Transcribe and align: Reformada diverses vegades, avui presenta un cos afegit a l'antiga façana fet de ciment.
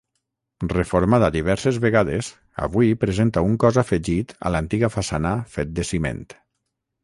Reformada 0.69 1.29
diverses 1.35 1.77
vegades, 1.83 2.31
avui 2.69 2.91
presenta 3.05 3.45
un 3.51 3.61
cos 3.67 3.79
afegit 3.85 4.35
a 4.51 4.55
l'antiga 4.57 4.93
façana 4.99 5.37
fet 5.57 5.77
de 5.81 5.91
ciment. 5.93 6.29